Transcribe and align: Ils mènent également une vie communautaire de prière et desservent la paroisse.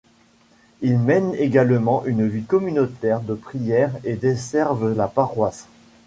Ils 0.81 0.97
mènent 0.97 1.35
également 1.35 2.03
une 2.05 2.27
vie 2.27 2.41
communautaire 2.43 3.21
de 3.21 3.35
prière 3.35 3.91
et 4.03 4.15
desservent 4.15 4.95
la 4.97 5.07
paroisse. 5.07 5.67